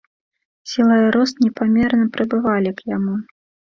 Сіла 0.71 0.95
і 1.03 1.11
рост 1.17 1.45
непамерна 1.49 2.05
прыбывалі 2.19 2.77
к 2.83 2.93
яму. 2.99 3.25